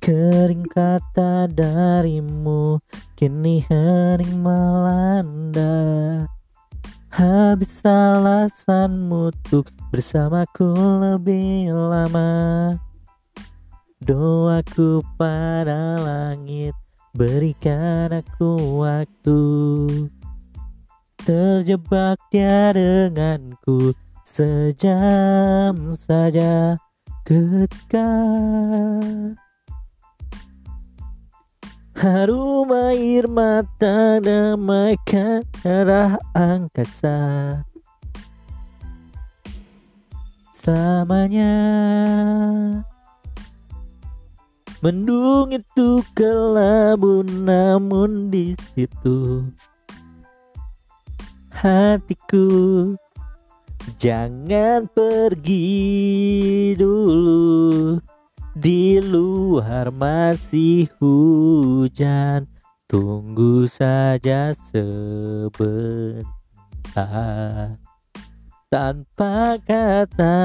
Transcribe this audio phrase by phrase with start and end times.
[0.00, 2.80] Kering kata darimu
[3.12, 6.24] Kini hening melanda.
[7.12, 10.72] Habis alasanmu untuk bersamaku
[11.04, 12.80] lebih lama.
[14.00, 16.72] Doaku pada langit
[17.12, 19.42] Berikan aku waktu.
[21.20, 23.92] Terjebak dia denganku
[24.30, 26.78] Sejam saja
[27.26, 28.08] ketika
[32.00, 37.60] Harum air mata damaikan arah angkasa.
[40.56, 41.52] Selamanya
[44.80, 49.44] Mendung itu kelabu namun di situ
[51.52, 52.48] hatiku
[54.00, 55.68] Jangan pergi
[56.80, 58.00] dulu
[58.50, 62.50] Di luar masih hujan
[62.90, 65.70] Tunggu saja sebentar
[68.66, 70.38] Tanpa kata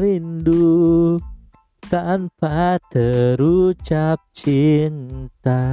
[0.00, 1.20] rindu
[1.84, 5.68] Tanpa terucap cinta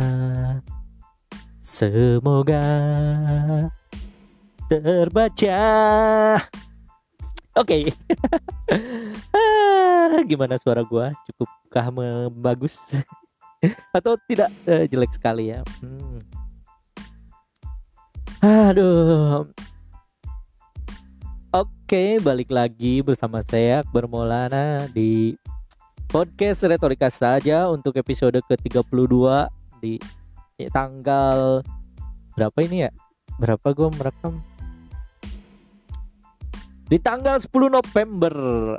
[1.63, 2.61] Semoga
[4.69, 5.61] terbaca.
[7.53, 7.85] Oke.
[7.85, 7.93] Okay.
[9.33, 11.09] Ah, gimana suara gua?
[11.25, 11.89] Cukupkah
[12.37, 12.77] bagus
[13.97, 15.65] atau tidak uh, jelek sekali ya?
[15.81, 16.21] Hmm.
[18.41, 19.45] Aduh.
[21.53, 25.37] Oke, okay, balik lagi bersama saya Bermolana di
[26.09, 29.13] podcast retorika saja untuk episode ke-32
[29.81, 29.97] di
[30.69, 31.61] tanggal
[32.37, 32.91] berapa ini ya?
[33.41, 34.52] Berapa gue merekam?
[36.93, 38.33] Di tanggal 10 November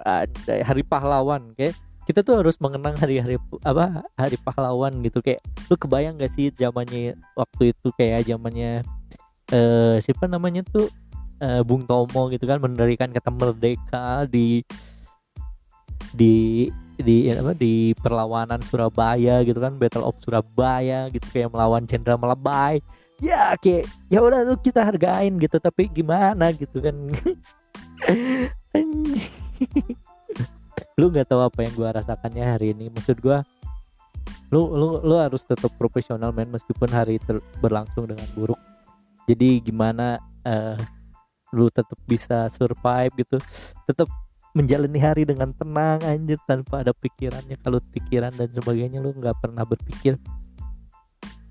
[0.06, 1.74] ada hari pahlawan kayak
[2.06, 7.18] kita tuh harus mengenang hari-hari apa hari pahlawan gitu kayak lu kebayang gak sih zamannya
[7.34, 8.86] waktu itu kayak zamannya
[9.50, 10.86] eh siapa namanya tuh
[11.42, 14.62] uh, Bung Tomo gitu kan mendirikan kata merdeka di
[16.14, 22.22] di di apa di perlawanan Surabaya gitu kan Battle of Surabaya gitu kayak melawan Jenderal
[22.22, 22.78] Melebay
[23.18, 26.94] ya kayak ya udah lu kita hargain gitu tapi gimana gitu kan
[30.98, 32.90] lu nggak tahu apa yang gue rasakannya hari ini.
[32.90, 33.38] Maksud gue
[34.54, 38.58] lu lu lu harus tetap profesional men meskipun hari ter berlangsung dengan buruk.
[39.26, 40.78] Jadi gimana uh,
[41.54, 43.38] lu tetap bisa survive gitu.
[43.88, 44.06] Tetap
[44.54, 47.58] menjalani hari dengan tenang anjir tanpa ada pikirannya.
[47.58, 50.14] Kalau pikiran dan sebagainya lu nggak pernah berpikir.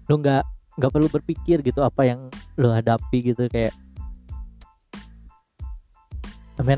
[0.08, 0.44] Lu nggak
[0.80, 3.52] nggak perlu berpikir gitu apa yang lu hadapi gitu.
[3.52, 3.76] Kayak
[6.62, 6.78] men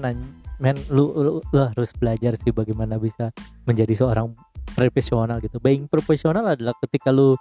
[0.59, 3.35] men lu, lu lu harus belajar sih bagaimana bisa
[3.67, 4.31] menjadi seorang
[4.71, 5.59] profesional gitu.
[5.59, 7.35] Being profesional adalah ketika lu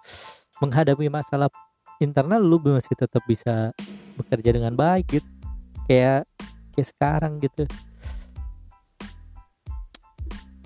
[0.58, 1.46] menghadapi masalah
[2.02, 3.70] internal lu masih tetap bisa
[4.18, 5.30] bekerja dengan baik gitu.
[5.86, 6.26] Kayak
[6.74, 7.62] kayak sekarang gitu.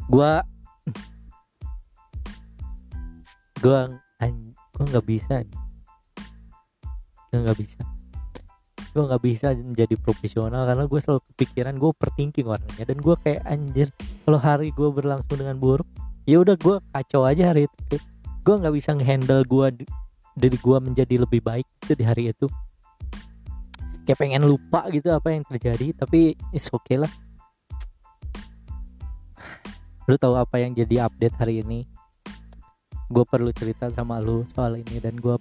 [0.09, 0.41] Gua
[3.61, 3.93] gua
[4.73, 5.45] gua nggak bisa.
[7.29, 7.98] Gua nggak bisa
[8.99, 13.47] gue nggak bisa menjadi profesional karena gue selalu kepikiran gue overthinking orangnya dan gue kayak
[13.47, 13.87] anjir
[14.27, 15.87] kalau hari gue berlangsung dengan buruk
[16.27, 18.03] ya udah gue kacau aja hari itu.
[18.43, 19.87] Gue nggak bisa ngehandle gue
[20.35, 22.51] dari gue menjadi lebih baik itu di hari itu.
[24.03, 27.13] Kayak pengen lupa gitu apa yang terjadi tapi it's okay lah.
[30.11, 31.87] Lu tahu apa yang jadi update hari ini?
[33.15, 35.39] Gue perlu cerita sama lu soal ini dan gue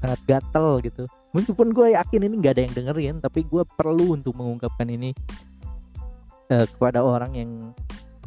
[0.00, 1.04] sangat gatel gitu
[1.36, 5.12] meskipun gue yakin ini nggak ada yang dengerin tapi gue perlu untuk mengungkapkan ini
[6.52, 7.50] uh, kepada orang yang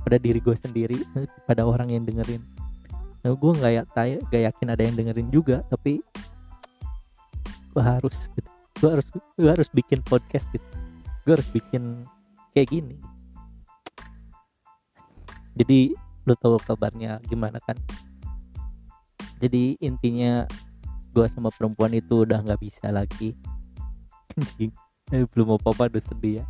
[0.02, 0.98] pada diri gue sendiri
[1.42, 2.42] kepada orang yang dengerin.
[3.22, 3.84] Nah, gue nggak ya
[4.18, 6.02] gak yakin ada yang dengerin juga tapi
[7.72, 8.50] gue harus gitu.
[8.82, 10.66] Gue harus gue harus bikin podcast gitu.
[11.26, 12.06] Gue harus bikin
[12.54, 12.98] kayak gini.
[15.54, 15.94] Jadi
[16.26, 17.78] lo tahu kabarnya gimana kan?
[19.42, 20.46] Jadi intinya
[21.12, 23.36] gue sama perempuan itu udah nggak bisa lagi.
[24.40, 24.72] Anjing.
[25.12, 26.46] Eh, belum apa apa udah sedih ya.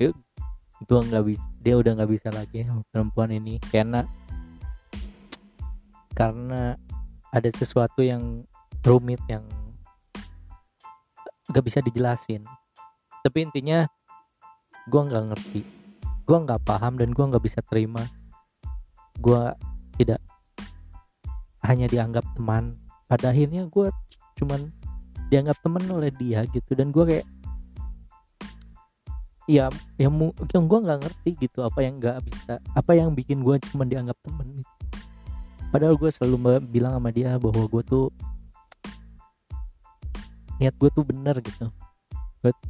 [0.00, 0.14] Yuk
[0.80, 3.60] gue nggak bisa dia udah nggak bisa lagi sama perempuan ini.
[3.68, 4.04] Karena
[6.12, 6.76] karena
[7.32, 8.44] ada sesuatu yang
[8.84, 9.44] rumit yang
[11.52, 12.44] nggak bisa dijelasin.
[13.20, 13.84] Tapi intinya
[14.88, 15.62] gue nggak ngerti.
[16.24, 18.04] Gue nggak paham dan gue nggak bisa terima.
[19.20, 19.52] Gue
[20.00, 20.20] tidak
[21.60, 22.80] hanya dianggap teman
[23.10, 23.90] pada akhirnya gue
[24.38, 24.70] cuman
[25.34, 27.26] dianggap temen oleh dia gitu dan gue kayak
[29.50, 29.66] ya
[29.98, 30.14] yang
[30.54, 34.14] yang gue nggak ngerti gitu apa yang nggak bisa apa yang bikin gue cuma dianggap
[34.22, 34.74] temen gitu.
[35.74, 38.06] padahal gue selalu bilang sama dia bahwa gue tuh
[40.62, 41.66] niat gue tuh bener gitu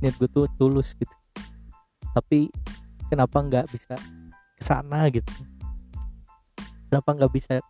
[0.00, 1.12] niat gue tuh tulus gitu
[2.16, 2.48] tapi
[3.12, 3.92] kenapa nggak bisa
[4.56, 5.28] ke sana gitu
[6.88, 7.60] kenapa nggak bisa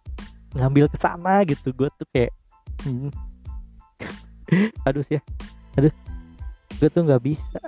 [0.55, 2.33] ngambil ke sana gitu gue tuh kayak.
[4.87, 5.23] aduh sih ya
[5.79, 5.95] aduh.
[6.81, 7.61] Gue tuh nggak bisa.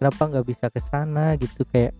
[0.00, 1.92] Kenapa nggak bisa ke sana gitu kayak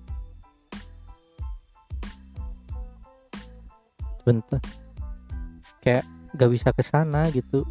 [4.24, 4.56] bentar.
[5.84, 7.68] Kayak nggak bisa ke sana gitu.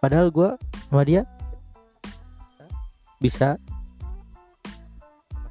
[0.00, 0.56] Padahal gue
[0.88, 1.28] sama dia
[3.20, 3.60] bisa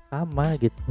[0.10, 0.82] sama gitu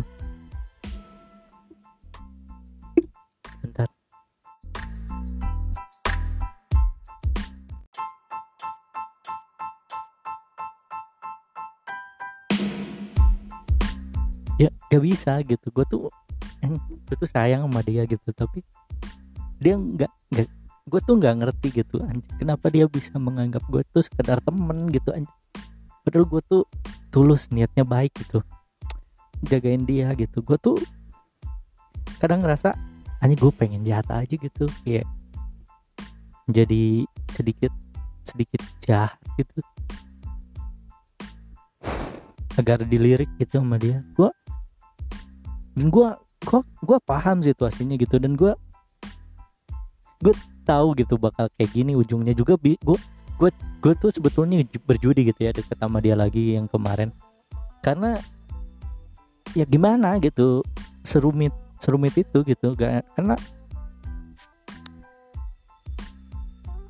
[14.92, 15.66] gak bisa gitu.
[15.72, 16.00] Gue tuh
[17.06, 18.30] gue tuh sayang sama dia gitu.
[18.32, 18.62] Tapi
[19.62, 20.12] dia nggak
[20.86, 25.10] gue tuh nggak ngerti gitu anjir kenapa dia bisa menganggap gue tuh sekedar temen gitu
[25.10, 25.34] anjir
[26.06, 26.62] padahal gue tuh
[27.16, 28.44] tulus niatnya baik gitu.
[29.48, 30.44] Jagain dia gitu.
[30.44, 30.76] Gue tuh
[32.20, 32.76] kadang ngerasa
[33.24, 34.68] hanya gue pengen jahat aja gitu.
[34.84, 35.08] Kayak
[36.52, 37.72] jadi sedikit
[38.20, 39.64] sedikit jahat gitu.
[42.60, 44.04] Agar dilirik gitu sama dia.
[44.12, 44.28] Gue
[45.76, 46.08] dan gue
[46.48, 48.16] gue gue paham situasinya gitu.
[48.16, 48.56] Dan gue
[50.24, 50.34] gue
[50.64, 52.80] tahu gitu bakal kayak gini ujungnya juga gue
[53.36, 53.50] gue
[53.84, 57.12] gue tuh sebetulnya berjudi gitu ya deket sama dia lagi yang kemarin.
[57.84, 58.16] Karena
[59.52, 60.64] ya gimana gitu
[61.04, 63.36] serumit serumit itu gitu gak karena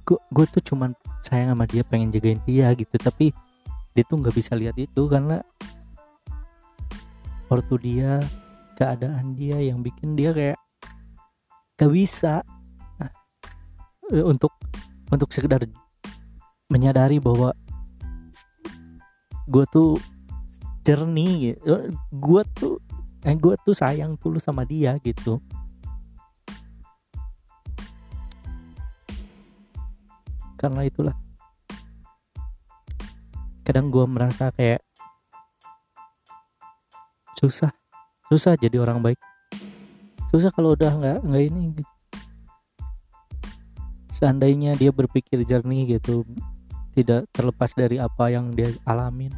[0.06, 0.94] gue gue tuh cuman
[1.26, 2.94] sayang sama dia pengen jagain dia gitu.
[2.94, 3.34] Tapi
[3.98, 5.42] dia tuh nggak bisa lihat itu karena
[7.50, 8.22] waktu dia
[8.76, 10.58] keadaan dia yang bikin dia kayak
[11.80, 12.44] gak bisa.
[14.12, 14.54] Eh, untuk
[15.10, 15.66] untuk sekedar
[16.70, 17.50] menyadari bahwa
[19.50, 19.98] gue tuh
[20.86, 22.78] jernih gitu gue tuh
[23.26, 25.42] eh, gue tuh sayang tulus sama dia gitu.
[30.54, 31.18] Karena itulah
[33.66, 34.78] kadang gue merasa kayak
[37.34, 37.74] susah
[38.30, 39.18] susah jadi orang baik.
[40.34, 41.64] Susah kalau udah nggak nggak ini.
[44.16, 46.24] Seandainya dia berpikir jernih gitu
[46.96, 49.30] tidak terlepas dari apa yang dia alamin.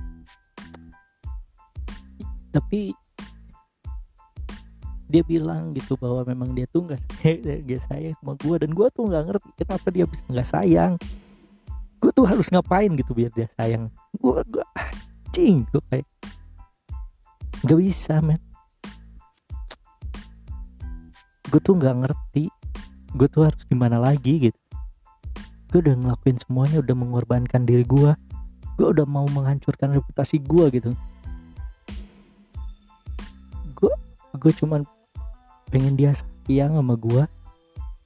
[2.54, 2.94] Tapi
[5.08, 9.04] dia bilang gitu bahwa memang dia tuh nggak sayang, sayang sama gue dan gue tuh
[9.08, 10.92] nggak ngerti kenapa dia bisa nggak sayang.
[11.98, 13.90] Gue tuh harus ngapain gitu biar dia sayang?
[14.16, 14.64] Gue gue
[15.34, 16.06] cing gue kayak
[17.66, 18.47] nggak bisa men
[21.48, 22.52] gue tuh nggak ngerti
[23.16, 24.58] gue tuh harus gimana lagi gitu.
[25.72, 28.12] Gue udah ngelakuin semuanya udah mengorbankan diri gue
[28.78, 30.90] gue udah mau menghancurkan reputasi gue gitu.
[34.38, 34.86] Gue cuman
[35.68, 37.26] pengen dia sayang sama gue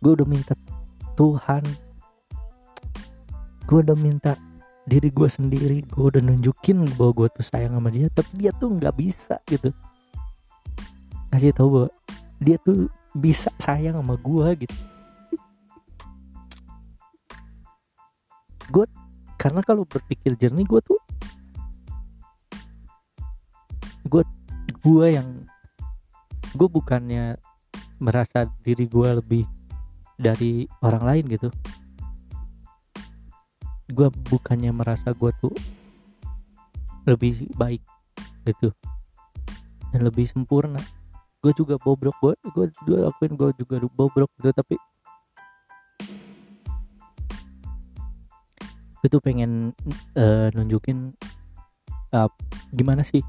[0.02, 0.56] gue udah minta
[1.14, 1.62] Tuhan.
[3.68, 4.34] Gue udah minta
[4.88, 5.84] diri gue sendiri.
[5.86, 9.70] Gue udah nunjukin bahwa gue tuh sayang sama dia tapi dia tuh nggak bisa gitu.
[11.30, 11.88] Ngasih tahu bahwa
[12.40, 14.78] dia tuh bisa sayang sama gue gitu.
[18.73, 18.87] Gue
[19.37, 21.00] karena kalau berpikir jernih gue tuh
[24.09, 24.25] gue
[24.81, 25.45] gue yang
[26.57, 27.37] gue bukannya
[28.00, 29.45] merasa diri gue lebih
[30.16, 31.49] dari orang lain gitu.
[33.92, 35.54] Gue bukannya merasa gue tuh
[37.04, 37.83] lebih baik
[38.49, 38.73] gitu.
[39.92, 40.81] Dan lebih sempurna
[41.42, 44.78] gue juga bobrok gue gue gue akuin gue juga bobrok gitu tapi
[49.02, 49.75] gue tuh pengen
[50.14, 51.11] uh, nunjukin
[52.14, 52.30] uh,
[52.70, 53.26] gimana sih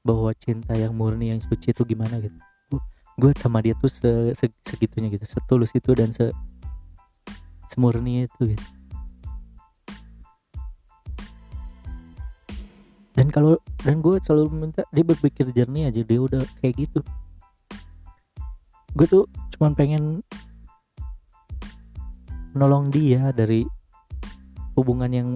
[0.00, 2.36] bahwa cinta yang murni yang suci itu gimana gitu.
[3.20, 6.32] Gue sama dia tuh se, se, segitunya gitu setulus itu dan se
[7.72, 8.64] semurni itu gitu
[13.14, 13.54] dan kalau
[13.86, 17.00] dan gue selalu minta dia berpikir jernih aja dia udah kayak gitu.
[18.94, 20.04] Gue tuh cuman pengen
[22.54, 23.62] menolong dia dari
[24.74, 25.28] hubungan yang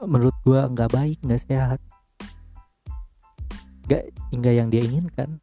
[0.00, 1.80] menurut gue nggak baik nggak sehat.
[3.84, 5.40] Gak hingga yang dia inginkan.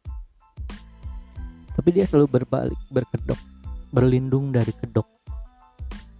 [1.78, 3.38] Tapi dia selalu berbalik berkedok
[3.94, 5.06] berlindung dari kedok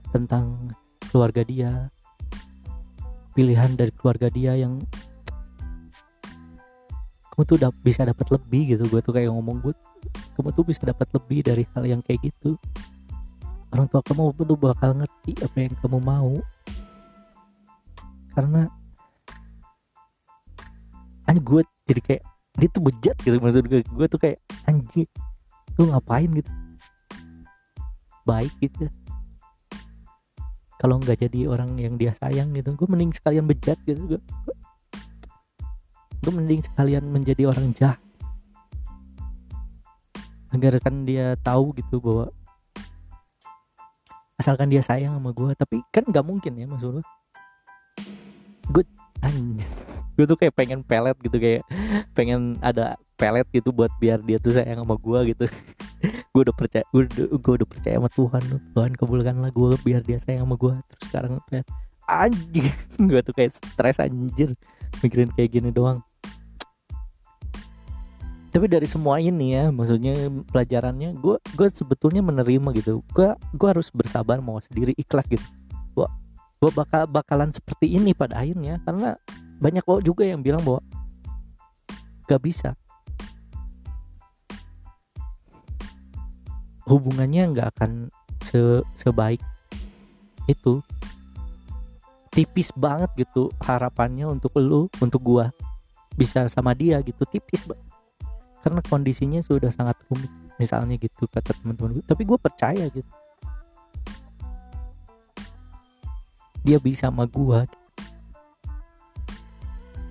[0.09, 0.73] tentang
[1.13, 1.93] keluarga dia
[3.37, 4.81] pilihan dari keluarga dia yang
[7.39, 8.83] kamu tuh udah bisa dapat lebih gitu.
[8.91, 9.71] Gue tuh kayak ngomong gue
[10.35, 12.59] kamu tuh bisa dapat lebih dari hal yang kayak gitu.
[13.71, 16.35] Orang tua kamu tuh bakal ngerti apa yang kamu mau.
[18.35, 18.67] Karena
[21.31, 22.23] anjing gue jadi kayak
[22.59, 25.07] dia tuh bejat gitu maksud gue gue tuh kayak anjing
[25.79, 26.51] lu ngapain gitu?
[28.27, 28.91] Baik gitu.
[30.75, 34.21] Kalau nggak jadi orang yang dia sayang gitu gue mending sekalian bejat gitu gue
[36.29, 37.97] gue mending sekalian menjadi orang jahat.
[40.53, 42.29] Agar kan dia tahu gitu bahwa
[44.37, 47.03] asalkan dia sayang sama gue tapi kan nggak mungkin ya maksud lo
[48.71, 48.85] gue
[50.15, 51.65] gue tuh kayak pengen pelet gitu kayak
[52.13, 55.47] pengen ada pelet gitu buat biar dia tuh sayang sama gue gitu.
[56.31, 57.03] Gue udah percaya gue
[57.35, 61.43] udah, udah percaya sama Tuhan Tuhan kabulkanlah gue biar dia sayang sama gue terus sekarang
[61.51, 61.67] pelet.
[62.07, 62.71] Anjir
[63.11, 64.55] gue tuh kayak stres anjir.
[65.03, 65.99] Mikirin kayak gini doang
[68.49, 70.17] tapi dari semua ini ya maksudnya
[70.49, 73.05] pelajarannya gue gue sebetulnya menerima gitu.
[73.13, 75.45] Gue gue harus bersabar mau sendiri ikhlas gitu.
[75.93, 76.09] Gue
[76.65, 78.81] gue bakal bakalan seperti ini pada akhirnya.
[78.89, 79.13] Karena
[79.61, 80.81] banyak kok juga yang bilang bahwa
[82.25, 82.73] gak bisa.
[86.89, 88.09] Hubungannya nggak akan
[88.41, 89.45] se sebaik
[90.49, 90.81] itu.
[92.33, 95.53] Tipis banget gitu harapannya untuk lu untuk gua.
[96.17, 97.69] Bisa sama dia gitu tipis
[98.63, 103.13] karena kondisinya sudah sangat rumit misalnya gitu kata teman-teman gue tapi gue percaya gitu.
[106.67, 107.63] Dia bisa sama gue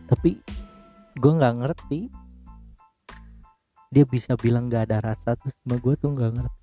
[0.08, 0.40] tapi
[1.20, 2.02] gue nggak ngerti.
[3.92, 6.62] Dia bisa bilang nggak ada rasa tuh sama gue tuh nggak ngerti.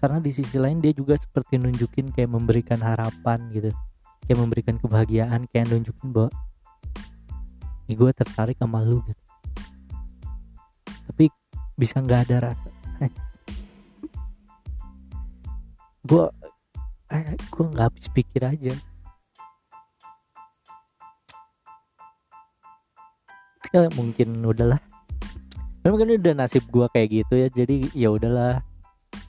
[0.00, 3.72] Karena di sisi lain dia juga seperti nunjukin kayak memberikan harapan gitu.
[4.28, 6.28] Kayak memberikan kebahagiaan kayak nunjukin bahwa
[7.90, 9.29] gue tertarik sama lu gitu
[11.10, 11.26] tapi
[11.74, 12.70] bisa nggak ada rasa.
[16.08, 16.30] Gue
[17.10, 18.70] eh, gue nggak habis pikir aja.
[23.74, 24.78] Ya mungkin udahlah.
[25.82, 28.62] Mungkin udah nasib gue kayak gitu ya jadi ya udahlah.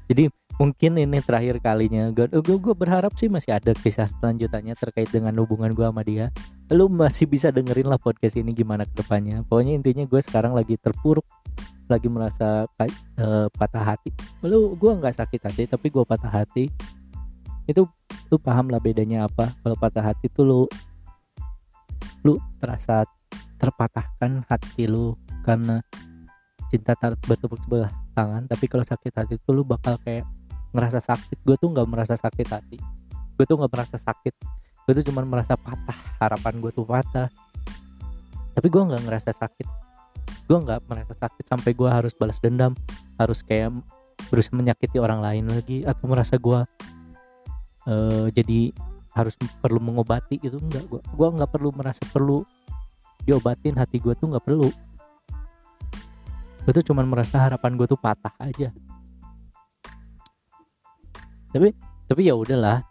[0.05, 2.11] Jadi mungkin ini terakhir kalinya.
[2.11, 6.33] Gue gue berharap sih masih ada kisah selanjutannya terkait dengan hubungan gue sama dia.
[6.71, 10.79] Lu masih bisa dengerin lah podcast ini gimana ke depannya pokoknya intinya gue sekarang lagi
[10.79, 11.27] terpuruk
[11.91, 12.63] lagi merasa
[13.19, 14.15] uh, patah hati.
[14.47, 16.71] Lu gue nggak sakit hati tapi gue patah hati.
[17.67, 17.87] Itu
[18.31, 19.51] lu paham lah bedanya apa.
[19.61, 20.61] Kalau patah hati tuh lu
[22.23, 23.03] lu terasa
[23.59, 25.83] terpatahkan hati lu karena
[26.71, 28.47] cinta tak bertepuk sebelah tangan.
[28.47, 30.23] Tapi kalau sakit hati tuh lu bakal kayak
[30.71, 31.37] ngerasa sakit.
[31.43, 32.77] Gue tuh nggak merasa sakit hati.
[33.35, 34.33] Gue tuh nggak merasa sakit.
[34.87, 35.97] Gue tuh cuma merasa patah.
[36.19, 37.27] Harapan gue tuh patah.
[38.55, 39.67] Tapi gue nggak ngerasa sakit.
[40.47, 42.75] Gue nggak merasa sakit sampai gue harus balas dendam.
[43.19, 43.75] Harus kayak
[44.31, 46.59] berusaha menyakiti orang lain lagi atau merasa gue
[47.89, 48.71] uh, jadi
[49.11, 52.47] harus perlu mengobati itu enggak gue gue nggak perlu merasa perlu
[53.27, 53.75] diobatin.
[53.75, 54.69] Hati gue tuh nggak perlu.
[56.61, 58.71] Gue tuh cuman merasa harapan gue tuh patah aja
[61.51, 61.75] tapi
[62.07, 62.83] tapi ya udahlah.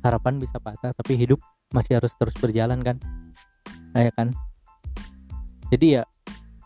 [0.00, 1.36] Harapan bisa patah tapi hidup
[1.76, 2.96] masih harus terus berjalan kan?
[3.92, 4.32] Ya kan?
[5.68, 6.02] Jadi ya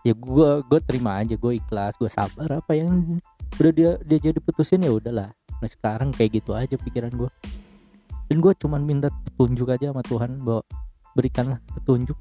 [0.05, 3.19] ya gue gue terima aja gue ikhlas gue sabar apa yang
[3.57, 5.33] udah dia dia jadi putusin ya udahlah.
[5.33, 7.31] Nah sekarang kayak gitu aja pikiran gue
[8.29, 10.63] dan gue cuman minta petunjuk aja sama Tuhan bahwa
[11.13, 12.17] berikanlah petunjuk.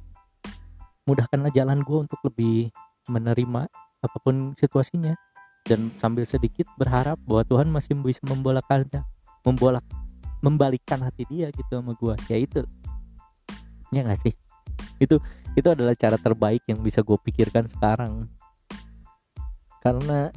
[1.03, 2.71] Mudahkanlah jalan gue untuk lebih
[3.11, 3.67] menerima
[4.03, 5.15] apa pun situasinya
[5.63, 9.07] dan sambil sedikit berharap bahwa Tuhan masih bisa membolakannya
[9.47, 9.83] membolak
[10.43, 12.61] membalikkan hati dia gitu sama gue ya itu.
[13.95, 14.35] Ya gak sih?
[14.99, 15.23] Itu
[15.55, 18.27] itu adalah cara terbaik yang bisa gue pikirkan sekarang.
[19.79, 20.31] Karena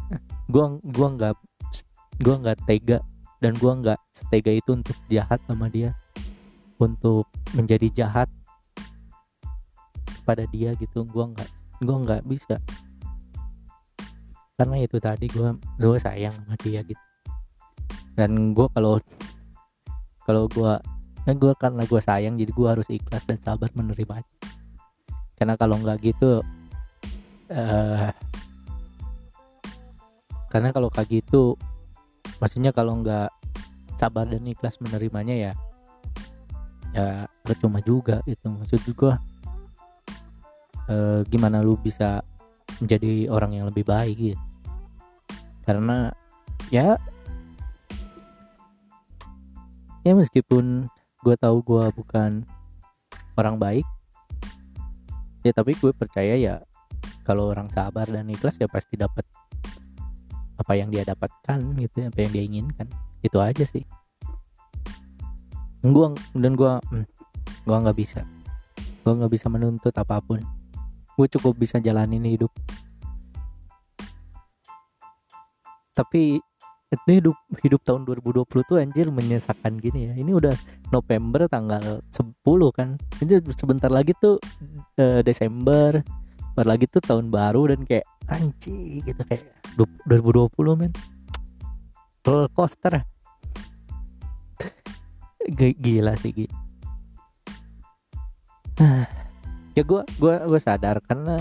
[0.47, 0.65] gue
[0.95, 1.35] gua nggak
[2.23, 2.99] gua nggak tega
[3.39, 5.91] dan gue nggak setega itu untuk jahat sama dia.
[6.79, 8.29] Untuk menjadi jahat
[10.23, 11.03] pada dia gitu.
[11.03, 11.51] Gue nggak
[11.83, 12.63] gue nggak bisa
[14.57, 17.05] karena itu tadi gue gue sayang sama dia gitu.
[18.17, 18.97] Dan gue kalau
[20.25, 20.73] kalau gue
[21.29, 24.25] kan gue karena gue sayang jadi gue harus ikhlas dan sabar menerima.
[25.37, 26.41] Karena kalau nggak gitu
[27.53, 28.11] uh,
[30.49, 31.53] karena kalau kayak gitu
[32.41, 33.29] maksudnya kalau nggak
[34.01, 35.53] sabar dan ikhlas menerimanya ya
[36.97, 39.13] ya percuma juga itu maksud gue
[40.89, 42.25] uh, gimana lu bisa
[42.83, 44.41] menjadi orang yang lebih baik gitu.
[45.67, 46.13] Karena
[46.71, 46.97] ya
[50.07, 50.87] ya meskipun
[51.23, 52.47] gue tahu gue bukan
[53.35, 53.87] orang baik
[55.43, 56.63] ya tapi gue percaya ya
[57.27, 59.27] kalau orang sabar dan ikhlas ya pasti dapat
[60.57, 62.87] apa yang dia dapatkan gitu apa yang dia inginkan.
[63.21, 63.85] Itu aja sih.
[65.83, 67.07] Gua dan gua hmm,
[67.69, 68.23] gua nggak bisa.
[69.05, 70.41] Gua nggak bisa menuntut apa pun
[71.17, 72.53] gue cukup bisa jalanin hidup.
[75.97, 76.37] Tapi
[76.87, 77.35] itu hidup
[77.67, 80.15] hidup tahun 2020 tuh anjir menyesakan gini ya.
[80.15, 80.55] Ini udah
[80.93, 82.37] November tanggal 10
[82.77, 82.95] kan.
[83.25, 84.39] Ini sebentar lagi tuh
[85.01, 86.05] uh, Desember.
[86.55, 89.45] Bentar lagi tuh tahun baru dan kayak anjir gitu kayak
[90.07, 90.93] 2020 men.
[92.23, 93.03] Roller coaster.
[95.57, 96.57] Gila sih gila.
[99.77, 101.37] Ya gue gua gue sadar karena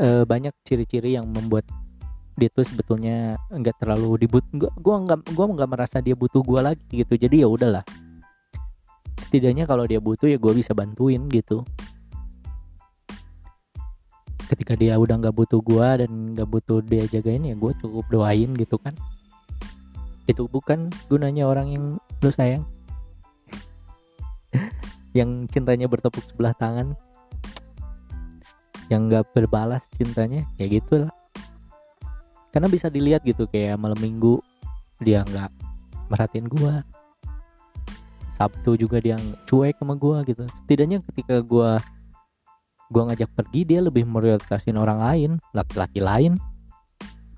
[0.00, 1.68] uh, banyak ciri-ciri yang membuat
[2.32, 6.72] dia tuh sebetulnya nggak terlalu dibut gua gua nggak gua nggak merasa dia butuh gua
[6.72, 7.20] lagi gitu.
[7.20, 7.84] Jadi ya udahlah.
[9.20, 11.60] Setidaknya kalau dia butuh ya gue bisa bantuin gitu.
[14.48, 18.52] Ketika dia udah nggak butuh gua dan nggak butuh dia jagain ya gue cukup doain
[18.56, 18.96] gitu kan.
[20.24, 22.64] Itu bukan gunanya orang yang lu sayang
[25.12, 26.96] yang cintanya bertepuk sebelah tangan
[28.88, 31.12] yang nggak berbalas cintanya kayak gitulah.
[32.52, 34.40] Karena bisa dilihat gitu kayak malam minggu
[35.00, 35.48] dia nggak
[36.12, 36.84] merhatiin gua.
[38.36, 39.16] Sabtu juga dia
[39.48, 40.44] cuek sama gua gitu.
[40.60, 41.80] Setidaknya ketika gua
[42.92, 46.36] gua ngajak pergi dia lebih prioritasin orang lain laki-laki lain.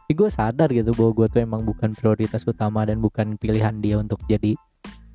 [0.04, 3.96] Tapi gue sadar gitu bahwa gue tuh emang bukan prioritas utama dan bukan pilihan dia
[3.96, 4.52] untuk jadi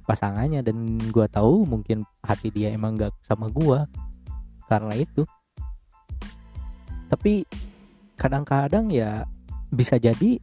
[0.10, 3.86] pasangannya dan gue tahu mungkin hati dia emang gak sama gue
[4.66, 5.22] karena itu.
[7.14, 7.46] Tapi
[8.18, 9.22] kadang-kadang ya
[9.70, 10.42] bisa jadi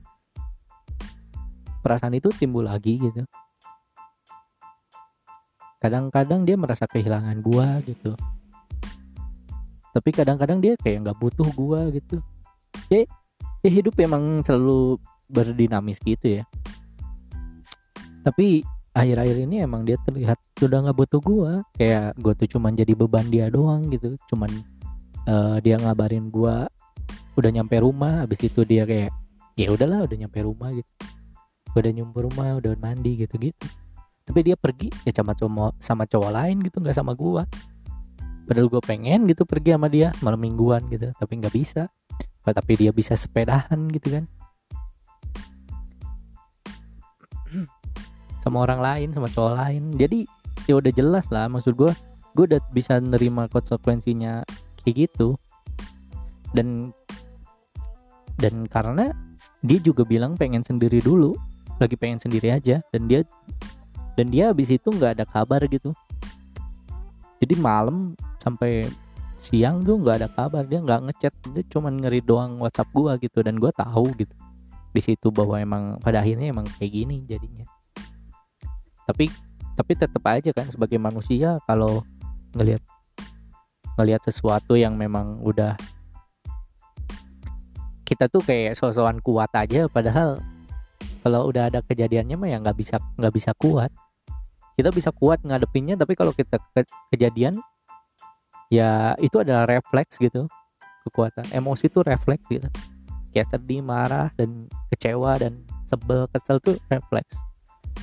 [1.83, 3.27] perasaan itu timbul lagi gitu.
[5.83, 8.15] Kadang-kadang dia merasa kehilangan gue gitu.
[9.91, 12.17] Tapi kadang-kadang dia kayak nggak butuh gue gitu.
[12.87, 13.03] Ya,
[13.67, 16.45] ya hidup emang selalu berdinamis gitu ya.
[18.26, 21.52] Tapi akhir-akhir ini emang dia terlihat sudah nggak butuh gua.
[21.76, 24.17] Kayak gua tuh cuman jadi beban dia doang gitu.
[24.32, 24.49] Cuman
[25.28, 26.65] uh, dia ngabarin gua
[27.37, 28.25] udah nyampe rumah.
[28.25, 29.13] Habis itu dia kayak
[29.61, 30.91] ya udahlah udah nyampe rumah gitu.
[31.76, 33.69] Udah nyampe rumah udah mandi gitu gitu
[34.26, 37.47] tapi dia pergi ya sama cowok sama cowok lain gitu nggak sama gua.
[38.47, 41.87] Padahal gue pengen gitu pergi sama dia malam mingguan gitu tapi nggak bisa.
[42.43, 44.25] Tapi dia bisa sepedahan gitu kan
[48.47, 49.91] sama orang lain sama cowok lain.
[49.99, 50.23] Jadi
[50.71, 51.91] ya udah jelas lah maksud gue
[52.39, 54.47] gue udah bisa nerima konsekuensinya
[54.87, 55.35] kayak gitu.
[56.54, 56.95] Dan
[58.39, 59.11] dan karena
[59.67, 61.35] dia juga bilang pengen sendiri dulu
[61.82, 63.26] lagi pengen sendiri aja dan dia
[64.15, 65.91] dan dia habis itu nggak ada kabar gitu.
[67.43, 68.87] Jadi malam sampai
[69.43, 73.43] siang tuh nggak ada kabar dia nggak ngechat dia cuman ngeri doang WhatsApp gua gitu
[73.43, 74.32] dan gua tahu gitu.
[74.95, 77.75] Di situ bahwa emang pada akhirnya emang kayak gini jadinya
[79.06, 79.30] tapi
[79.78, 82.02] tapi tetap aja kan sebagai manusia kalau
[82.58, 82.82] ngelihat
[83.97, 85.78] ngelihat sesuatu yang memang udah
[88.06, 90.38] kita tuh kayak sosokan kuat aja padahal
[91.26, 93.90] kalau udah ada kejadiannya mah ya nggak bisa nggak bisa kuat.
[94.78, 97.58] Kita bisa kuat ngadepinnya tapi kalau kita ke, kejadian
[98.71, 100.47] ya itu adalah refleks gitu
[101.08, 101.42] kekuatan.
[101.50, 102.71] Emosi tuh refleks gitu.
[103.34, 107.46] Kayak sedih marah dan kecewa dan sebel kesel tuh refleks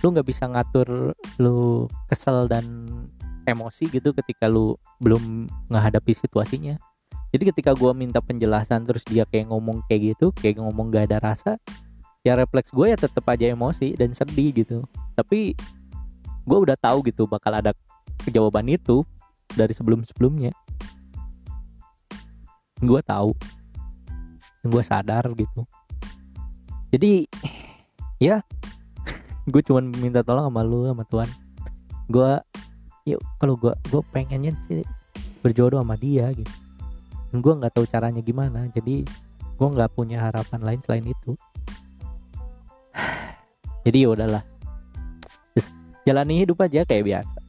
[0.03, 2.91] lu nggak bisa ngatur lu kesel dan
[3.47, 6.75] emosi gitu ketika lu belum menghadapi situasinya.
[7.33, 11.17] Jadi ketika gue minta penjelasan terus dia kayak ngomong kayak gitu kayak ngomong gak ada
[11.17, 11.57] rasa
[12.21, 14.85] ya refleks gue ya tetap aja emosi dan sedih gitu.
[15.17, 15.57] Tapi
[16.43, 17.71] gue udah tahu gitu bakal ada
[18.29, 19.01] jawaban itu
[19.55, 20.51] dari sebelum sebelumnya
[22.83, 23.31] gue tahu.
[24.67, 25.63] Gue sadar gitu.
[26.91, 27.27] Jadi
[28.21, 28.45] ya
[29.43, 31.29] gue cuma minta tolong sama lu sama Tuhan
[32.07, 32.31] gue
[33.03, 34.83] yuk kalau gue gue pengennya sih
[35.43, 36.51] berjodoh sama dia gitu.
[37.35, 39.03] Gue nggak tahu caranya gimana jadi
[39.53, 41.35] gue nggak punya harapan lain selain itu.
[43.83, 44.43] Jadi ya udahlah.
[46.03, 47.39] Jalani hidup aja kayak biasa.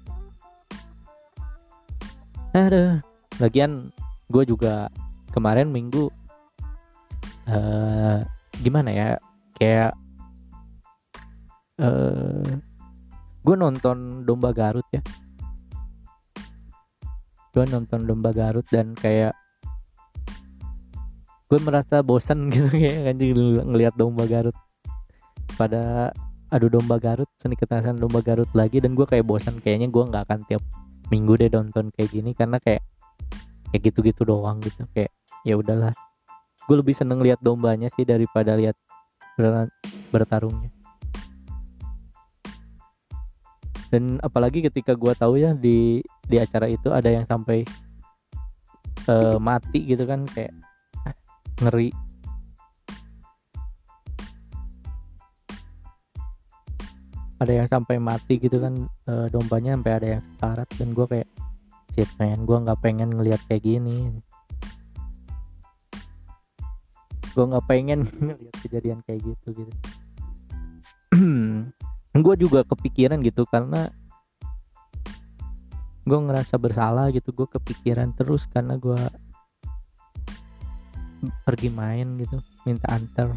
[2.54, 3.02] Ada
[3.42, 3.90] lagian
[4.30, 4.90] gue juga
[5.34, 6.06] kemarin minggu
[7.50, 8.22] uh,
[8.62, 9.08] gimana ya
[9.58, 9.94] kayak
[11.80, 12.54] uh, eh,
[13.42, 15.02] gue nonton domba Garut ya.
[17.54, 19.34] Gue nonton domba Garut dan kayak
[21.50, 23.16] gue merasa bosan gitu kayak kan
[23.70, 24.56] ngelihat domba Garut.
[25.54, 26.10] Pada
[26.50, 30.24] adu domba Garut seni ketasan domba Garut lagi dan gue kayak bosan kayaknya gue nggak
[30.30, 30.62] akan tiap
[31.12, 32.82] minggu deh nonton kayak gini karena kayak
[33.70, 34.82] kayak gitu-gitu doang gitu.
[34.94, 35.14] Kayak
[35.46, 35.94] ya udahlah.
[36.64, 38.74] Gue lebih seneng lihat dombanya sih daripada lihat
[39.36, 39.70] ber-
[40.08, 40.73] bertarungnya
[43.94, 47.62] dan apalagi ketika gue tahu ya di di acara itu ada yang sampai
[49.06, 50.50] uh, mati gitu kan kayak
[51.06, 51.14] ah,
[51.62, 51.94] ngeri.
[57.38, 61.28] Ada yang sampai mati gitu kan uh, dombanya sampai ada yang sekarat dan gue kayak
[61.94, 64.10] shit man gue nggak pengen ngelihat kayak gini.
[67.30, 69.93] Gue nggak pengen ngelihat kejadian kayak gitu gitu
[72.22, 73.90] gue juga kepikiran gitu karena
[76.04, 77.34] gue ngerasa bersalah gitu.
[77.34, 79.00] Gue kepikiran terus karena gue
[81.42, 82.36] pergi main gitu
[82.68, 83.32] minta antar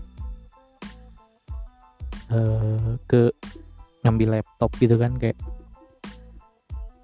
[2.36, 3.32] uh, ke
[4.04, 5.40] ngambil laptop gitu kan kayak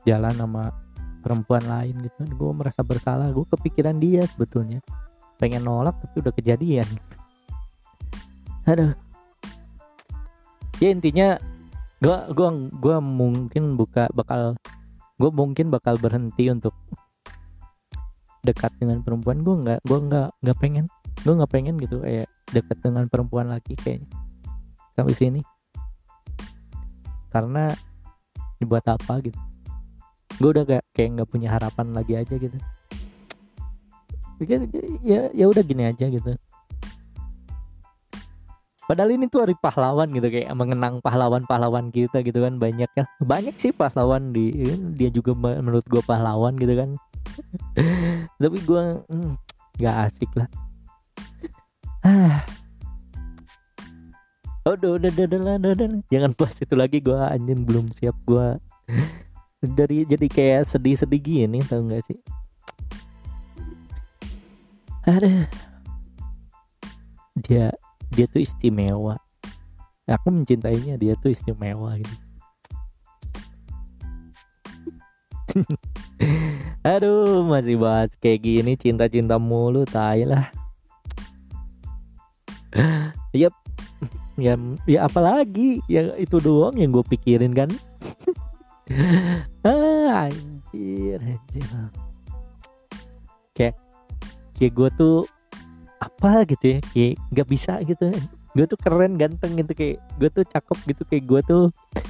[0.04, 0.76] jalan sama
[1.24, 2.28] perempuan lain gitu.
[2.36, 4.84] Gue merasa bersalah gue kepikiran dia sebetulnya.
[5.40, 6.88] Pengen nolak tapi udah kejadian.
[8.70, 8.94] Aduh.
[10.82, 11.40] Ya intinya
[12.04, 12.50] gue gua
[12.84, 14.60] gua mungkin buka bakal
[15.16, 16.76] gue mungkin bakal berhenti untuk
[18.44, 19.40] dekat dengan perempuan.
[19.40, 20.86] Gue nggak gue nggak nggak pengen.
[21.24, 24.12] Gue nggak pengen gitu kayak dekat dengan perempuan lagi kayaknya.
[24.92, 25.40] Sampai sini.
[27.32, 27.72] Karena
[28.60, 29.40] dibuat apa gitu.
[30.44, 32.58] Gue udah gak kayak nggak punya harapan lagi aja gitu.
[35.08, 36.36] Ya ya udah gini aja gitu
[38.84, 43.56] Padahal ini tuh hari pahlawan gitu kayak mengenang pahlawan-pahlawan kita gitu kan banyak kan banyak
[43.56, 44.52] sih pahlawan di
[45.00, 46.90] dia juga menurut gue pahlawan gitu kan.
[48.44, 49.34] Tapi gue hmm,
[49.80, 50.48] nggak hmm, asik lah.
[54.64, 58.48] Udah udah udah udah udah, jangan bahas itu lagi gue anjing belum siap gue
[59.80, 62.20] dari jadi kayak sedih-sedih gini tau gak sih?
[65.04, 65.52] Ada
[67.44, 67.76] dia
[68.14, 69.18] dia tuh istimewa.
[70.08, 72.16] Aku mencintainya dia tuh istimewa gitu.
[76.94, 80.50] Aduh masih bahas kayak gini cinta-cinta mulu tai lah.
[83.34, 83.54] Yep
[84.34, 84.58] ya
[84.90, 87.70] ya apalagi ya itu doang yang gue pikirin kan.
[89.64, 91.64] Ah anjir anjir.
[93.56, 93.80] Kayak
[94.60, 95.18] kayak gue tuh
[96.04, 98.12] apa gitu ya kayak nggak bisa gitu.
[98.54, 101.64] Gue tuh keren ganteng gitu kayak gue tuh cakep gitu kayak gue tuh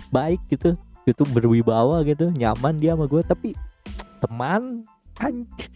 [0.10, 0.76] baik gitu.
[1.06, 3.50] Gue tuh berwibawa gitu nyaman dia sama gue tapi
[4.24, 4.88] teman
[5.20, 5.72] anjir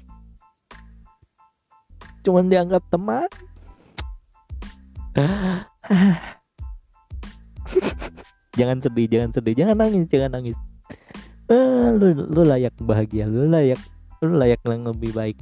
[2.28, 3.28] cuman dianggap teman.
[8.58, 10.58] Jangan sedih jangan sedih jangan nangis jangan nangis.
[11.48, 13.80] Uh, lu lu layak bahagia lu layak
[14.20, 15.40] lu layak lebih baik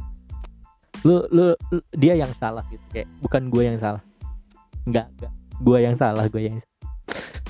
[1.05, 2.81] lu, lu lu dia yang salah gitu.
[2.89, 4.01] Kayak bukan gue yang salah.
[4.89, 5.33] Nggak nggak.
[5.61, 6.73] Gue yang salah gue yang salah.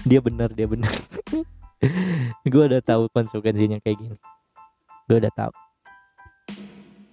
[0.05, 0.91] dia benar dia benar.
[2.51, 4.17] Gue udah tahu konsekuensinya kayak gini.
[5.09, 5.53] Gue udah tahu.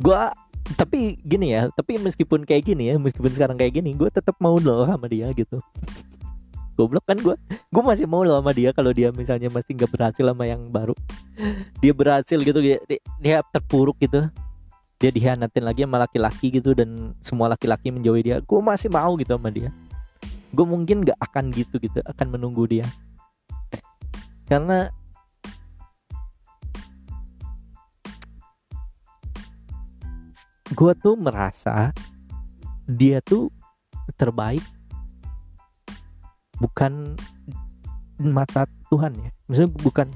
[0.03, 0.19] Gue
[0.79, 4.61] tapi gini ya tapi meskipun kayak gini ya meskipun sekarang kayak gini gue tetap mau
[4.61, 5.57] loh sama dia gitu.
[6.77, 10.25] Goblok kan gue gue masih mau loh sama dia kalau dia misalnya masih nggak berhasil
[10.25, 10.93] sama yang baru.
[11.81, 12.77] Dia berhasil gitu dia,
[13.21, 14.29] dia terpuruk gitu
[15.03, 18.39] dia dihianatin lagi sama laki-laki gitu dan semua laki-laki menjauhi dia.
[18.39, 19.75] Gue masih mau gitu sama dia.
[20.55, 22.87] Gue mungkin gak akan gitu gitu akan menunggu dia.
[24.47, 24.95] Karena
[30.71, 31.91] gue tuh merasa
[32.87, 33.51] dia tuh
[34.15, 34.63] terbaik.
[36.63, 37.19] Bukan
[38.23, 39.35] mata Tuhan ya.
[39.51, 40.07] Misalnya bukan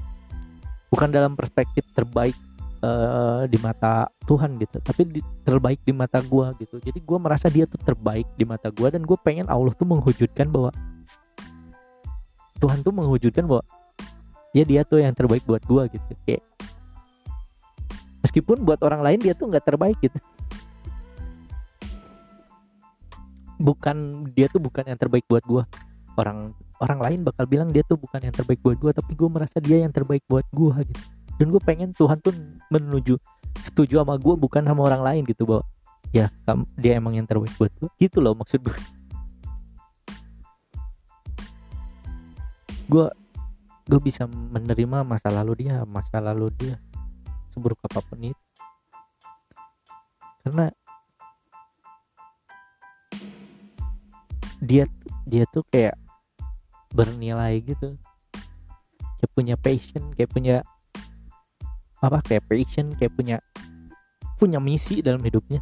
[0.87, 2.39] bukan dalam perspektif terbaik
[2.81, 4.77] uh, di mata Tuhan gitu.
[4.81, 6.75] Tapi di, terbaik di mata gue gitu.
[6.81, 10.49] Jadi gue merasa dia tuh terbaik di mata gue dan gue pengen Allah tuh menghujudkan
[10.49, 10.71] bahwa
[12.57, 13.63] Tuhan tuh menghujudkan bahwa
[14.53, 16.11] ya dia tuh yang terbaik buat gue gitu.
[16.25, 16.43] Kayak
[18.25, 20.17] meskipun buat orang lain dia tuh nggak terbaik gitu.
[23.57, 25.63] Bukan dia tuh bukan yang terbaik buat gue
[26.17, 29.57] orang orang lain bakal bilang dia tuh bukan yang terbaik buat gue tapi gue merasa
[29.61, 32.33] dia yang terbaik buat gue gitu dan gue pengen Tuhan tuh
[32.73, 33.17] menuju
[33.61, 35.63] setuju sama gue bukan sama orang lain gitu bahwa
[36.13, 36.29] ya
[36.77, 38.77] dia emang yang terbaik buat gue gitu loh maksud gue
[42.87, 43.05] gue
[43.87, 46.75] gue bisa menerima masa lalu dia masa lalu dia
[47.57, 48.45] seburuk apa pun itu.
[50.45, 50.69] Karena
[54.61, 54.85] dia
[55.25, 55.97] dia tuh kayak
[56.93, 57.97] bernilai gitu.
[59.17, 60.55] Kayak punya passion kayak punya
[61.97, 63.37] apa kayak passion kayak punya
[64.37, 65.61] punya misi dalam hidupnya.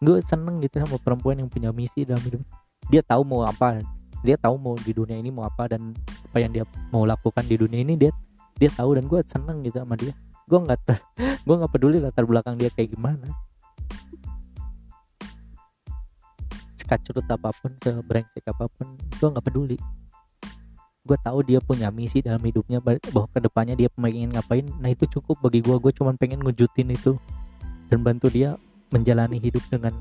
[0.00, 2.42] Gue seneng gitu sama perempuan yang punya misi dalam hidup.
[2.88, 3.80] Dia tahu mau apa
[4.24, 5.92] dia tahu mau di dunia ini mau apa dan
[6.32, 8.10] apa yang dia mau lakukan di dunia ini dia
[8.56, 10.12] dia tahu dan gue seneng gitu sama dia.
[10.48, 10.80] Gue nggak
[11.46, 13.28] gue nggak peduli latar belakang dia kayak gimana.
[16.80, 19.76] Sekacurut apa pun sebrengsek apa pun gue nggak peduli
[21.06, 24.66] gue tahu dia punya misi dalam hidupnya bahwa ke depannya dia pengen ngapain.
[24.82, 27.14] Nah itu cukup bagi gue gue cuma pengen ngujutin itu
[27.86, 28.58] dan bantu dia
[28.90, 29.94] menjalani hidup dengan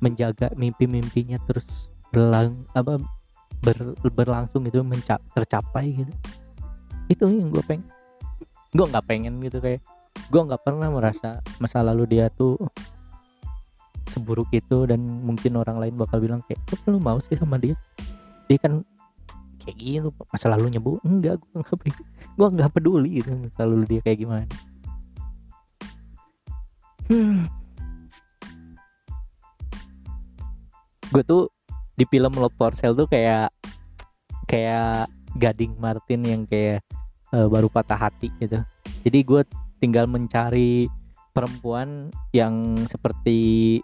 [0.00, 2.98] menjaga mimpi-mimpinya terus berlang apa
[3.60, 3.76] ber,
[4.10, 6.12] berlangsung itu menca tercapai gitu.
[7.12, 7.86] Itu yang gue pengen
[8.72, 9.84] gue nggak pengen gitu kayak
[10.32, 12.56] gue nggak pernah merasa masa lalu dia tuh
[14.08, 17.76] seburuk itu dan mungkin orang lain bakal bilang kayak lu mau sih sama dia?
[18.48, 18.84] Dia kan
[19.62, 21.78] kayak gitu masa lalunya bu enggak gue nggak
[22.34, 24.46] gue nggak peduli gitu masa lalu dia kayak gimana.
[27.10, 27.44] Hmm.
[31.12, 31.44] gue tuh
[31.92, 33.52] di film Love for Sale tuh kayak
[34.48, 36.80] kayak Gading Martin yang kayak
[37.36, 38.64] uh, baru patah hati gitu.
[39.04, 39.42] Jadi gue
[39.76, 40.88] tinggal mencari
[41.36, 43.80] perempuan yang seperti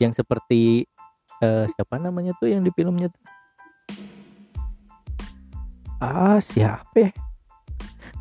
[0.00, 0.84] yang seperti
[1.44, 3.22] uh, siapa namanya tuh yang di filmnya tuh
[6.02, 7.10] ah siapa ya?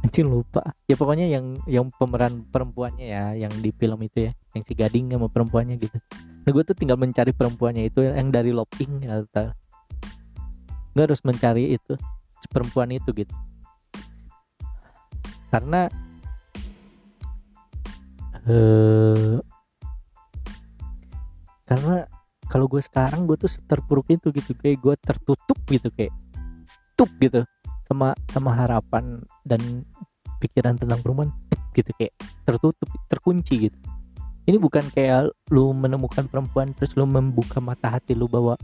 [0.06, 0.62] Anjing lupa.
[0.86, 5.10] Ya pokoknya yang yang pemeran perempuannya ya yang di film itu ya yang si gading
[5.10, 5.98] sama perempuannya gitu.
[6.46, 9.26] Nah gue tuh tinggal mencari perempuannya itu yang dari loping ya
[10.91, 11.98] gue harus mencari itu
[12.54, 13.34] perempuan itu gitu.
[15.50, 15.89] Karena
[18.46, 19.38] uh,
[21.65, 22.06] karena
[22.52, 26.12] kalau gue sekarang gue tuh terpuruk itu gitu kayak gue tertutup gitu kayak
[26.98, 27.41] tutup gitu
[27.91, 29.84] sama sama harapan dan
[30.39, 31.30] pikiran tentang perempuan
[31.75, 32.15] gitu kayak
[32.47, 33.77] tertutup terkunci gitu.
[34.47, 38.56] Ini bukan kayak lu menemukan perempuan terus lu membuka mata hati lu bahwa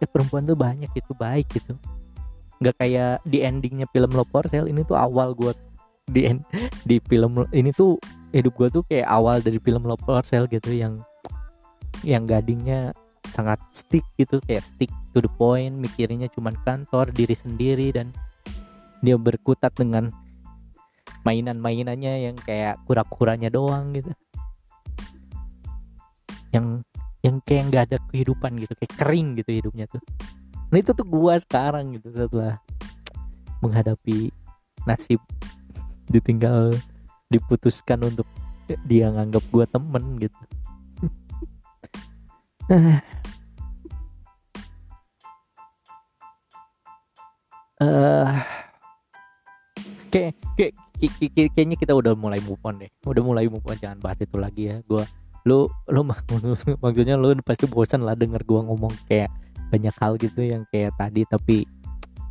[0.00, 1.76] eh perempuan tuh banyak itu baik gitu.
[2.58, 4.10] Nggak kayak di endingnya film
[4.48, 5.52] Sale ini tuh awal gue
[6.08, 6.40] di end,
[6.88, 8.00] di film ini tuh
[8.32, 9.84] hidup gue tuh kayak awal dari film
[10.24, 11.04] Sale gitu yang
[12.02, 12.90] yang gadingnya
[13.38, 18.10] sangat stick gitu kayak stick to the point mikirnya cuman kantor diri sendiri dan
[18.98, 20.10] dia berkutat dengan
[21.22, 24.10] mainan-mainannya yang kayak kura-kuranya doang gitu.
[26.50, 26.82] Yang
[27.22, 30.02] yang kayak nggak ada kehidupan gitu kayak kering gitu hidupnya tuh.
[30.74, 32.58] Nah itu tuh gua sekarang gitu setelah
[33.62, 34.34] menghadapi
[34.82, 35.22] nasib
[36.10, 36.74] ditinggal
[37.30, 38.26] diputuskan untuk
[38.88, 40.42] dia nganggap gua temen gitu
[47.82, 48.32] uh,
[50.10, 50.72] kayak kayak
[51.54, 52.90] kayaknya kita udah mulai move on deh.
[53.06, 54.76] Udah mulai move on jangan bahas itu lagi ya.
[54.88, 55.04] Gue
[55.46, 56.00] lu lu
[56.82, 59.30] maksudnya lu pasti bosan lah denger gue ngomong kayak
[59.68, 61.64] banyak hal gitu yang kayak tadi tapi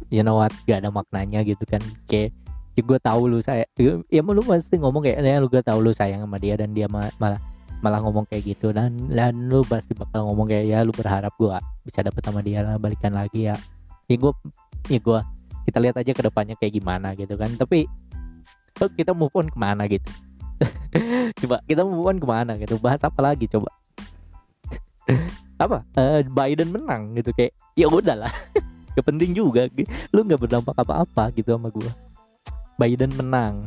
[0.10, 1.82] you know what gak ada maknanya gitu kan.
[2.10, 2.36] Kayak
[2.78, 5.92] ya gue tahu lu saya ya lu pasti ngomong kayak ya lu gue tahu lu
[5.96, 7.40] sayang sama dia dan dia malah
[7.82, 8.74] malah ngomong kayak gitu.
[8.74, 11.56] Dan dan lu pasti bakal ngomong kayak ya lu berharap gue
[11.88, 13.56] bisa dapet sama dia lah balikan lagi ya.
[14.12, 14.34] Ya gue
[14.92, 15.20] ya gue
[15.68, 17.52] kita lihat aja ke depannya kayak gimana gitu kan.
[17.60, 17.84] Tapi
[18.80, 19.84] oh, kita move on ke mana?
[19.92, 20.08] gitu.
[21.44, 22.56] Coba kita move on ke mana?
[22.56, 22.80] gitu.
[22.80, 23.68] Bahas apa lagi coba?
[25.64, 25.84] Apa?
[25.98, 28.30] Uh, Biden menang gitu kayak ya udahlah
[28.96, 29.68] gak penting juga.
[30.14, 31.90] Lu nggak berdampak apa-apa gitu sama gua.
[32.78, 33.66] Biden menang.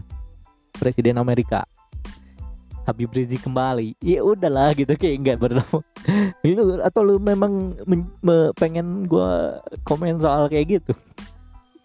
[0.79, 1.67] Presiden Amerika.
[2.87, 3.99] Habib Rizik kembali.
[4.07, 5.83] Ya udahlah gitu kayak nggak berdampak.
[6.87, 7.75] Atau lu memang
[8.55, 10.95] pengen gua komen soal kayak gitu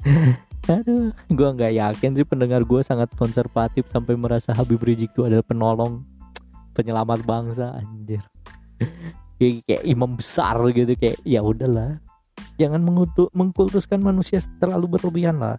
[0.69, 5.45] Aduh, gue nggak yakin sih pendengar gue sangat konservatif sampai merasa Habib Rizik itu adalah
[5.45, 6.05] penolong
[6.73, 8.21] penyelamat bangsa anjir.
[9.37, 12.01] kayak, kayak imam besar gitu kayak ya udahlah.
[12.55, 15.57] Jangan mengutuk, mengkultuskan manusia terlalu berlebihan lah.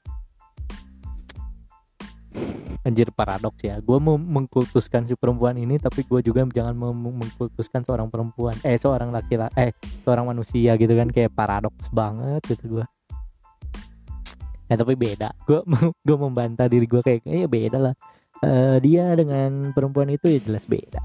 [2.86, 3.82] Anjir paradoks ya.
[3.82, 8.54] Gue mau mengkultuskan si perempuan ini tapi gue juga jangan mengkultuskan seorang perempuan.
[8.62, 9.70] Eh seorang laki-laki eh
[10.06, 12.86] seorang manusia gitu kan kayak paradoks banget gitu gue
[14.66, 15.32] ya tapi beda.
[15.46, 15.60] Gue
[16.06, 17.94] gue membantah diri gue kayak ya beda lah.
[18.44, 21.00] Uh, dia dengan perempuan itu ya jelas beda.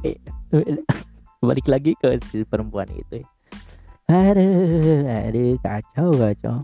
[0.00, 0.32] Beda,
[1.48, 3.20] balik lagi ke si perempuan itu
[4.10, 6.56] aduh aduh kacau kacau.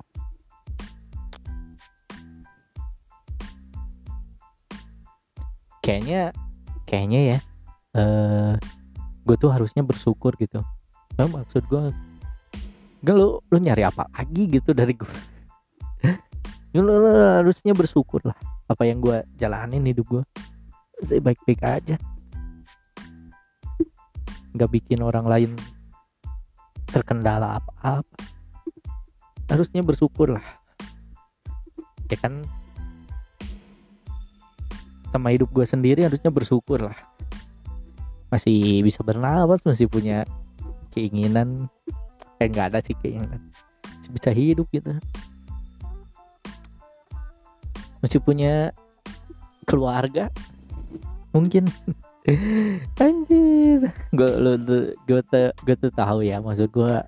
[5.79, 6.35] Kayaknya
[6.83, 7.39] kayaknya ya
[7.95, 8.53] uh, eh,
[9.23, 10.59] gue tuh harusnya bersyukur gitu.
[11.15, 11.95] Nah, maksud gue
[13.07, 15.36] gak lu lu nyari apa lagi gitu dari gue
[16.83, 18.37] harusnya bersyukur lah.
[18.67, 20.23] Apa yang gue jalanin hidup gue
[21.05, 21.97] saya baik-baik aja.
[24.57, 25.51] Nggak bikin orang lain
[26.89, 28.17] terkendala apa-apa.
[29.53, 30.47] Harusnya bersyukur lah.
[32.09, 32.43] Ya kan?
[35.13, 36.97] Sama hidup gue sendiri harusnya bersyukur lah.
[38.33, 40.25] Masih bisa bernapas masih punya
[40.91, 41.69] keinginan.
[42.41, 43.53] Eh nggak ada sih keinginan.
[43.85, 44.97] Masih bisa hidup gitu
[48.07, 48.71] masih punya
[49.67, 50.31] keluarga?
[51.35, 51.67] Mungkin.
[53.03, 53.91] Anjir.
[54.15, 54.55] Gue lu
[55.03, 57.03] gue tuh gue tuh tahu ya maksud gue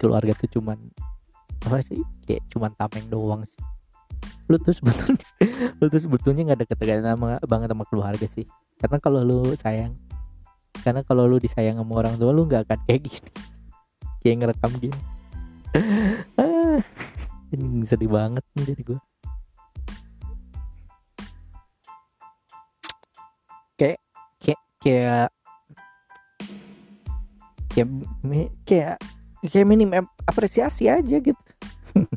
[0.00, 0.80] keluarga tuh cuman
[1.68, 2.00] apa sih?
[2.24, 3.60] Kayak cuman tameng doang sih.
[4.48, 5.28] Lu tuh sebetulnya
[5.84, 8.48] lu tuh sebetulnya nggak ada ketegangan sama banget sama keluarga sih.
[8.80, 9.92] Karena kalau lu sayang
[10.80, 13.30] karena kalau lu disayang sama orang tua lu nggak akan kayak gini.
[14.24, 14.98] Kayak ngerekam gini
[17.52, 19.00] ini sedih banget nih jadi gue
[23.78, 23.98] kayak
[24.42, 25.30] kayak kayak
[27.72, 27.88] kayak
[28.66, 28.96] kayak
[29.46, 29.94] kayak minim
[30.26, 31.44] apresiasi aja gitu.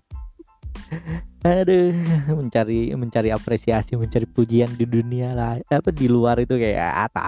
[1.48, 1.96] Aduh
[2.36, 7.22] mencari mencari apresiasi mencari pujian di dunia lah apa di luar itu kayak apa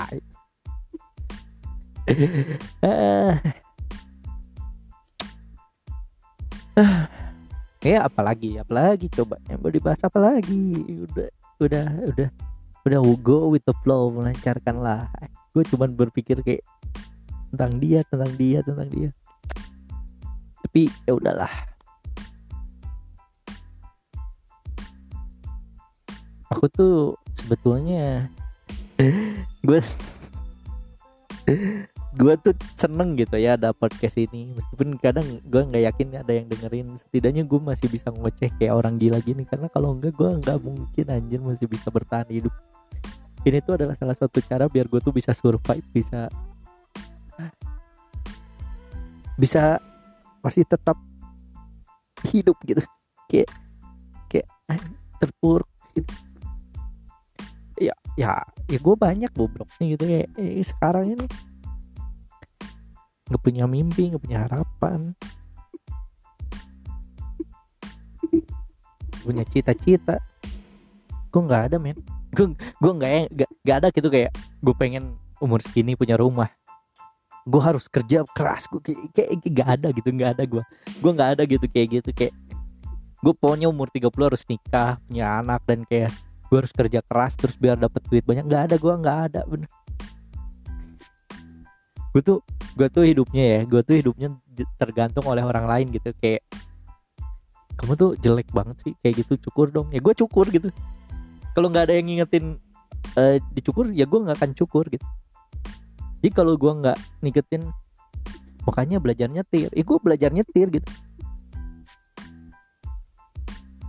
[2.84, 3.40] ah.
[7.84, 10.80] ya apalagi apalagi coba yang mau dibahas apa lagi?
[11.04, 12.30] Udah udah udah
[12.88, 15.12] udah go with the flow melancarkan lah.
[15.52, 16.64] Gue cuman berpikir kayak
[17.52, 19.10] tentang dia tentang dia tentang dia.
[20.64, 21.52] Tapi ya udahlah.
[26.56, 28.32] Aku tuh sebetulnya
[29.68, 29.80] gue
[32.14, 34.54] gue tuh seneng gitu ya ada podcast ini.
[34.54, 36.88] Meskipun kadang gue nggak yakin ada yang dengerin.
[36.94, 39.44] Setidaknya gue masih bisa ngoceh kayak orang gila gini.
[39.50, 42.54] Karena kalau enggak gue nggak mungkin anjir masih bisa bertahan hidup.
[43.44, 46.30] Ini tuh adalah salah satu cara biar gue tuh bisa survive bisa
[49.34, 49.82] bisa
[50.46, 50.96] masih tetap
[52.30, 52.86] hidup gitu.
[53.26, 53.50] Kayak
[54.30, 54.48] kayak
[55.18, 56.14] terpuruk gitu.
[57.82, 60.04] Ya ya ya gue banyak bobroknya gitu.
[60.06, 61.26] Kayak eh, sekarang ini
[63.34, 65.18] nggak punya mimpi nggak punya harapan.
[69.26, 70.22] Punya cita-cita.
[71.34, 71.98] Gue nggak ada men.
[72.30, 73.34] Gue gue nggak
[73.66, 74.30] nggak ada gitu kayak
[74.62, 76.54] gue pengen umur segini punya rumah.
[77.50, 78.80] Gue harus kerja keras gue
[79.12, 80.64] kayak, gak ada gitu nggak ada gue
[81.04, 82.32] gue nggak ada gitu kayak gitu kayak
[83.20, 86.12] gue pokoknya umur 30 harus nikah punya anak dan kayak
[86.48, 88.46] gue harus kerja keras terus biar dapat duit banyak.
[88.46, 89.70] Nggak ada gue nggak ada bener.
[92.14, 92.40] Gue tuh
[92.74, 94.34] gue tuh hidupnya ya gue tuh hidupnya
[94.82, 96.10] tergantung oleh orang lain gitu.
[96.18, 96.42] Kayak
[97.78, 99.90] kamu tuh jelek banget sih kayak gitu cukur dong.
[99.94, 100.70] Ya gue cukur gitu.
[101.54, 102.58] Kalau nggak ada yang ngingetin
[103.18, 105.06] uh, dicukur ya gue nggak akan cukur gitu.
[106.22, 107.62] Jadi kalau gue nggak ngingetin
[108.66, 109.70] makanya belajar nyetir.
[109.70, 110.90] Ya gue belajar nyetir gitu.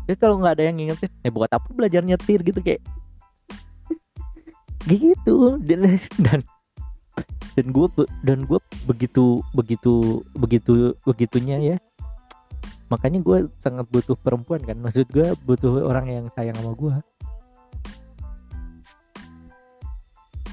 [0.05, 2.45] Ya kalau nggak ada yang ngingetin eh buat apa belajar nyetir?
[2.45, 2.85] gitu kayak
[4.91, 5.57] gitu.
[5.65, 6.45] Dan dan
[7.55, 7.87] dan gue
[8.27, 11.77] dan gue begitu begitu begitu begitunya ya.
[12.93, 14.77] Makanya gue sangat butuh perempuan kan.
[14.79, 16.95] Maksud gue butuh orang yang sayang sama gue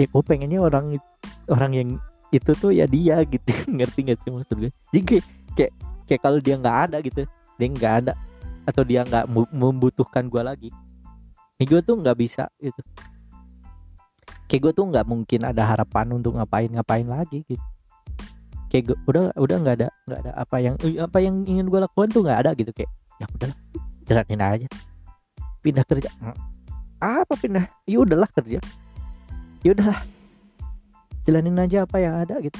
[0.01, 0.97] ya gue pengennya orang
[1.51, 1.89] orang yang
[2.33, 3.51] itu tuh ya dia gitu.
[3.77, 5.71] Ngerti gak sih maksud gue jadi kayak kayak,
[6.07, 7.21] kayak kalau dia nggak ada gitu
[7.59, 8.13] dia nggak ada
[8.65, 10.69] atau dia nggak membutuhkan gue lagi
[11.59, 12.81] ini gue tuh nggak bisa gitu
[14.51, 17.63] kayak gue tuh nggak mungkin ada harapan untuk ngapain ngapain lagi gitu.
[18.67, 22.11] Kayak gue, udah udah nggak ada nggak ada apa yang apa yang ingin gue lakukan
[22.11, 22.75] tuh nggak ada gitu.
[22.75, 23.57] Kayak ya udahlah
[24.03, 24.67] jalanin aja.
[25.63, 26.11] Pindah kerja.
[26.99, 27.63] Apa pindah?
[27.87, 28.59] Ya udahlah kerja.
[29.63, 29.99] Ya udahlah
[31.23, 32.59] jalanin aja apa yang ada gitu.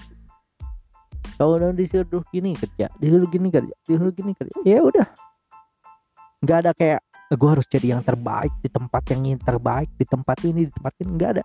[1.36, 5.08] Kalau udah disuruh gini kerja disuruh gini kerja disuruh gini kerja ya udah.
[6.40, 10.38] Nggak ada kayak gue harus jadi yang terbaik di tempat yang ingin terbaik di tempat
[10.44, 11.10] ini di tempat ini.
[11.16, 11.44] Nggak ada.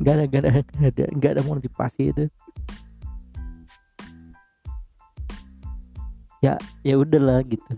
[0.00, 2.24] Nggak ada nggak ada nggak ada nggak ada motivasi itu.
[6.40, 6.54] Ya
[6.86, 7.72] ya udahlah gitu.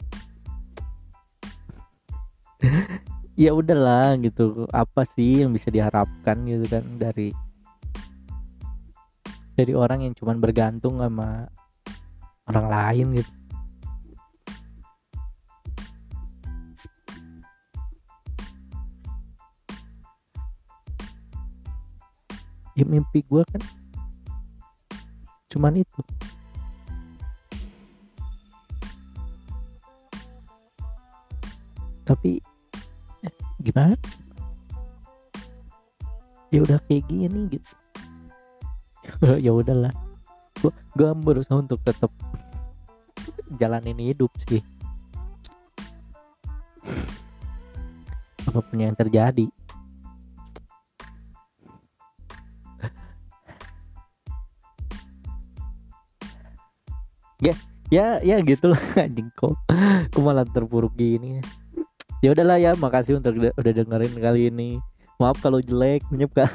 [3.33, 4.69] Ya udahlah gitu.
[4.77, 7.33] Apa sih yang bisa diharapkan gitu kan dari
[9.57, 11.49] dari orang yang cuman bergantung sama
[12.45, 13.33] orang lain gitu
[22.73, 23.63] ya mimpi gue kan
[25.53, 26.01] cuman itu.
[32.09, 32.41] Tapi
[33.23, 33.95] eh, gimana?
[36.49, 37.73] Ya udah kayak gini gitu.
[39.45, 39.93] Ya udahlah.
[40.59, 42.11] Gua gua berusaha untuk tetap
[43.61, 44.65] jalanin hidup sih.
[48.49, 49.47] Apa pun yang terjadi
[57.43, 57.55] ya
[57.91, 59.59] ya ya gitulah anjing kok
[60.09, 61.43] kok malah terpuruk gini.
[62.23, 64.79] Ya udahlah ya makasih untuk udah, dengerin kali ini.
[65.19, 66.55] Maaf kalau jelek maaf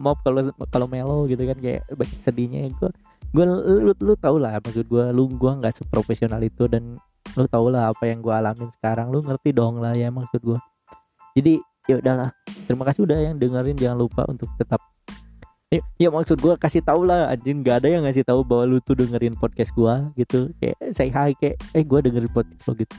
[0.04, 2.90] maaf kalau kalau melo gitu kan kayak banyak sedihnya gue
[3.30, 6.98] gue lu, lu tau lah maksud gue lu gue nggak seprofesional itu dan
[7.38, 9.08] lu tau lah apa yang gue alamin sekarang.
[9.08, 10.60] Lu ngerti dong lah ya maksud gue
[11.34, 12.30] jadi ya udahlah.
[12.68, 13.76] Terima kasih udah yang dengerin.
[13.78, 14.80] Jangan lupa untuk tetap
[15.70, 17.62] ya, ya maksud gue kasih tau lah anjing.
[17.62, 20.50] Gak ada yang ngasih tahu bahwa lu tuh dengerin podcast gue gitu.
[20.58, 22.94] Kayak say hi kayak eh gue dengerin podcast lo gitu.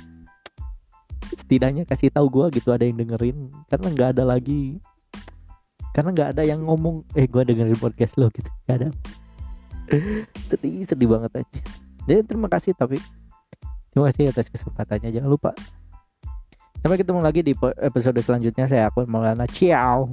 [1.31, 3.51] Setidaknya kasih tahu gue gitu ada yang dengerin.
[3.67, 4.79] Karena nggak ada lagi
[5.91, 8.47] karena nggak ada yang ngomong eh gue dengerin podcast lo gitu.
[8.65, 8.87] Gak ada.
[10.49, 11.59] Sedih sedih banget aja
[12.05, 12.97] jadi terima kasih tapi
[13.93, 15.13] terima kasih atas kesempatannya.
[15.13, 15.51] Jangan lupa.
[16.81, 18.65] Sampai ketemu lagi di episode selanjutnya.
[18.65, 19.45] Saya Akun Maulana.
[19.45, 20.09] Ciao